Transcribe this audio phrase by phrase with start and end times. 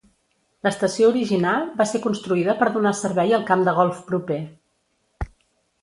[0.67, 4.43] L'estació original va ser construïda per donar servei al camp de golf proper.